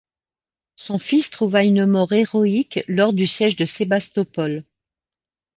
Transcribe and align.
Son 0.77 0.97
fils 0.97 1.29
trouva 1.29 1.63
une 1.63 1.85
mort 1.85 2.11
héroïque 2.11 2.79
lors 2.87 3.13
du 3.13 3.27
siège 3.27 3.55
de 3.55 3.67
Sébastopol. 3.67 4.63